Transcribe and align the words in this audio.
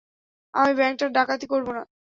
আমি 0.53 0.71
ব্যাংকটা 0.73 1.05
ডাকাতি 1.17 1.45
করবোনা। 1.47 1.81